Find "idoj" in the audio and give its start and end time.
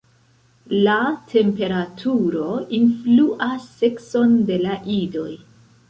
5.01-5.33